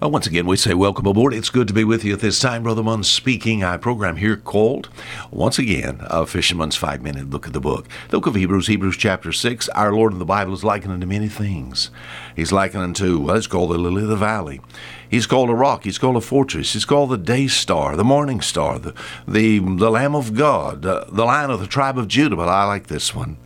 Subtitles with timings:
[0.00, 1.34] Well, once again, we say welcome aboard.
[1.34, 2.62] It's good to be with you at this time.
[2.62, 3.62] Brother Munn speaking.
[3.62, 4.88] Our program here called,
[5.30, 7.86] once again, a Fisherman's Five Minute Look at the Book.
[8.08, 9.68] The book of Hebrews, Hebrews chapter 6.
[9.68, 11.90] Our Lord in the Bible is likened unto many things.
[12.34, 14.62] He's likened unto, well, it's called the lily of the valley.
[15.06, 15.84] He's called a rock.
[15.84, 16.72] He's called a fortress.
[16.72, 18.94] He's called the day star, the morning star, the,
[19.28, 22.36] the, the Lamb of God, uh, the Lion of the tribe of Judah.
[22.36, 23.36] But I like this one.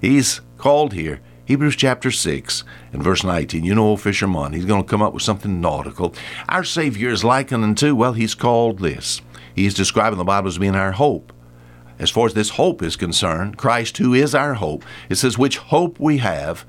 [0.00, 2.64] He's called here Hebrews chapter 6
[2.94, 3.64] and verse 19.
[3.64, 6.14] You know old fisherman, he's going to come up with something nautical.
[6.48, 9.20] Our Savior is likened unto, well, he's called this.
[9.54, 11.34] He's describing the Bible as being our hope.
[11.98, 15.58] As far as this hope is concerned, Christ, who is our hope, it says, which
[15.58, 16.64] hope we have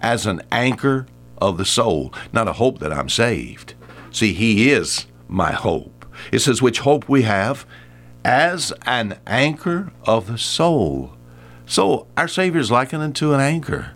[0.00, 1.06] as an anchor
[1.38, 2.12] of the soul.
[2.30, 3.74] Not a hope that I'm saved.
[4.10, 6.04] See, He is my hope.
[6.30, 7.64] It says, which hope we have
[8.26, 11.14] as an anchor of the soul.
[11.64, 13.94] So our Savior is likened unto an anchor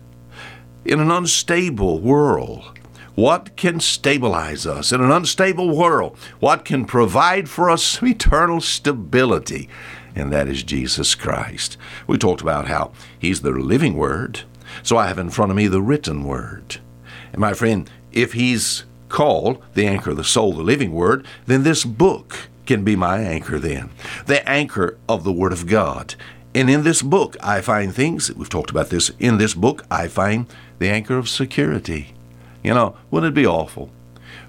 [0.85, 2.79] in an unstable world?
[3.15, 6.17] What can stabilize us in an unstable world?
[6.39, 9.69] What can provide for us eternal stability?
[10.15, 11.77] And that is Jesus Christ.
[12.07, 14.41] We talked about how He's the living Word,
[14.81, 16.77] so I have in front of me the written Word.
[17.31, 21.63] And my friend, if He's called the anchor of the soul, the living Word, then
[21.63, 23.89] this book can be my anchor then.
[24.25, 26.15] The anchor of the Word of God.
[26.55, 30.07] And in this book, I find things, we've talked about this, in this book, I
[30.07, 30.45] find
[30.83, 32.13] the anchor of security.
[32.63, 33.89] You know, wouldn't it be awful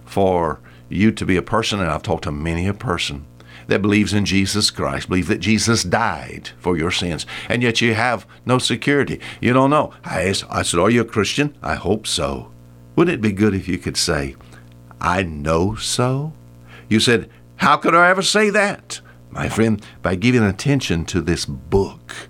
[0.04, 3.26] for you to be a person, and I've talked to many a person
[3.66, 7.94] that believes in Jesus Christ, believe that Jesus died for your sins, and yet you
[7.94, 9.20] have no security.
[9.40, 9.94] You don't know.
[10.04, 11.56] I, asked, I said, Are you a Christian?
[11.62, 12.50] I hope so.
[12.96, 14.36] Wouldn't it be good if you could say,
[15.00, 16.32] I know so?
[16.88, 19.00] You said, How could I ever say that?
[19.34, 22.28] my friend, by giving attention to this book.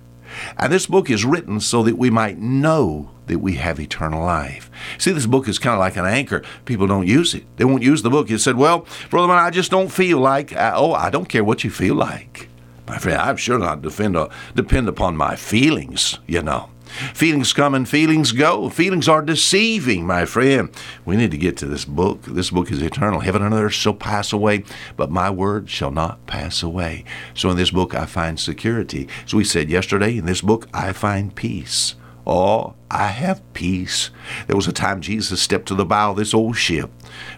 [0.59, 4.71] And this book is written so that we might know that we have eternal life.
[4.99, 6.43] See, this book is kind of like an anchor.
[6.65, 7.45] People don't use it.
[7.57, 8.29] They won't use the book.
[8.29, 10.53] You said, Well, Brother Munn, I just don't feel like.
[10.53, 12.49] I, oh, I don't care what you feel like.
[12.87, 16.69] My friend, I'm sure not defend, uh, depend upon my feelings, you know.
[17.13, 18.69] Feelings come and feelings go.
[18.69, 20.71] Feelings are deceiving, my friend.
[21.05, 22.23] We need to get to this book.
[22.23, 23.21] This book is eternal.
[23.21, 24.65] Heaven and earth shall pass away,
[24.97, 27.05] but my word shall not pass away.
[27.35, 29.09] So in this book, I find security.
[29.25, 31.97] As we said yesterday, in this book, I find peace.
[32.27, 34.11] Oh, I have peace.
[34.47, 36.91] There was a time Jesus stepped to the bow of this old ship,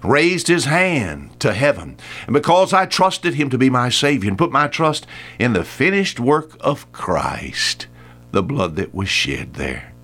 [0.05, 1.97] raised his hand to heaven,
[2.27, 5.07] and because I trusted him to be my Savior and put my trust
[5.41, 7.89] in the finished work of Christ,
[8.37, 9.95] the blood that was shed there.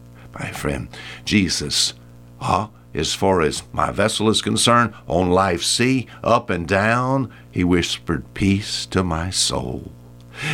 [0.41, 0.89] My friend,
[1.27, 1.93] Jesus,
[2.41, 7.63] ah, as far as my vessel is concerned, on life's sea, up and down, he
[7.63, 9.93] whispered peace to my soul.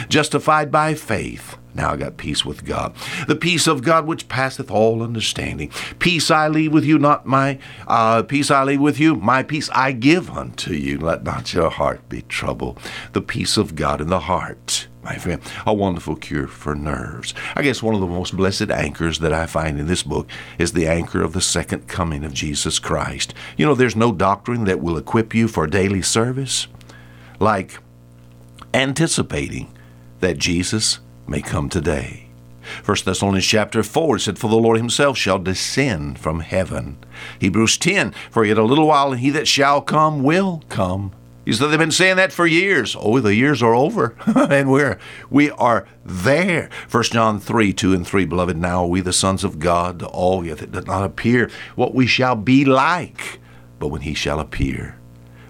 [0.08, 2.94] Justified by faith, now I got peace with God.
[3.26, 5.70] The peace of God which passeth all understanding.
[5.98, 9.14] Peace I leave with you, not my uh, peace I leave with you.
[9.14, 10.98] My peace I give unto you.
[10.98, 12.78] Let not your heart be troubled.
[13.12, 17.32] The peace of God in the heart my friend, a wonderful cure for nerves.
[17.54, 20.28] I guess one of the most blessed anchors that I find in this book
[20.58, 23.32] is the anchor of the second coming of Jesus Christ.
[23.56, 26.66] You know, there's no doctrine that will equip you for daily service
[27.38, 27.78] like
[28.74, 29.72] anticipating
[30.20, 32.28] that Jesus may come today.
[32.84, 36.98] 1 Thessalonians chapter 4 it said, For the Lord himself shall descend from heaven.
[37.38, 41.12] Hebrews 10, For yet a little while, and he that shall come will come
[41.48, 42.94] he said they've been saying that for years.
[42.94, 44.98] Oh, the years are over, and we're
[45.30, 46.68] we are there.
[46.86, 48.26] First John three two and three.
[48.26, 50.02] Beloved, now we the sons of God.
[50.02, 53.40] All yet it does not appear what we shall be like,
[53.78, 54.98] but when He shall appear,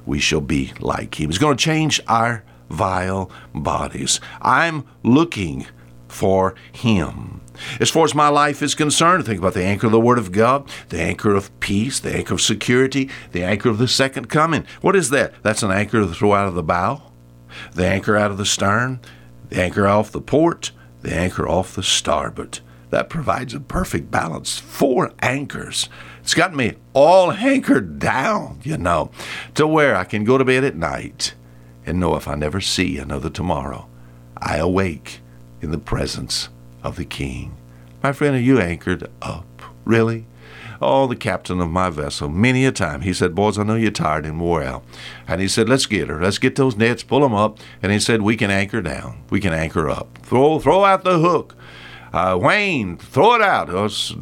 [0.06, 1.30] we shall be like Him.
[1.30, 4.20] He's going to change our vile bodies.
[4.40, 5.66] I'm looking
[6.08, 7.40] for Him.
[7.80, 10.32] As far as my life is concerned, think about the anchor of the Word of
[10.32, 14.64] God, the anchor of peace, the anchor of security, the anchor of the second coming.
[14.80, 15.34] What is that?
[15.42, 17.02] That's an anchor to throw out of the bow,
[17.74, 19.00] the anchor out of the stern,
[19.48, 22.60] the anchor off the port, the anchor off the starboard.
[22.90, 24.58] That provides a perfect balance.
[24.58, 25.88] Four anchors.
[26.20, 29.10] It's got me all anchored down, you know,
[29.54, 31.34] to where I can go to bed at night
[31.88, 33.88] and know if I never see another tomorrow,
[34.36, 35.20] I awake
[35.60, 36.48] in the presence
[36.82, 37.56] of the king.
[38.02, 39.62] My friend, are you anchored up?
[39.84, 40.26] Really?
[40.80, 43.90] Oh, the captain of my vessel, many a time, he said, Boys, I know you're
[43.90, 44.84] tired and wore out.
[45.26, 46.22] And he said, Let's get her.
[46.22, 47.58] Let's get those nets, pull them up.
[47.82, 49.24] And he said, We can anchor down.
[49.30, 50.18] We can anchor up.
[50.22, 51.56] Throw, throw out the hook.
[52.12, 53.68] Uh, Wayne, throw it out.
[53.68, 54.14] Let's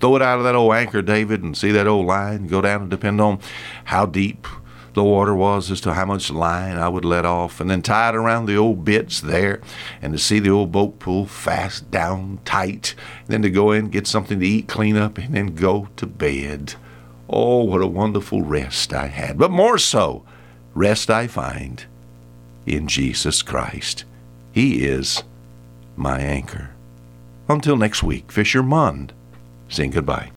[0.00, 2.48] throw it out of that old anchor, David, and see that old line.
[2.48, 3.38] Go down and depend on
[3.84, 4.46] how deep
[4.94, 8.08] the water was as to how much line I would let off, and then tie
[8.10, 9.60] it around the old bitts there,
[10.02, 12.94] and to see the old boat pull fast down tight,
[13.26, 16.74] then to go in, get something to eat, clean up, and then go to bed.
[17.28, 19.38] Oh, what a wonderful rest I had.
[19.38, 20.24] But more so,
[20.74, 21.84] rest I find
[22.66, 24.04] in Jesus Christ.
[24.52, 25.22] He is
[25.96, 26.70] my anchor.
[27.48, 29.12] Until next week, Fisher Mund
[29.68, 30.28] saying goodbye.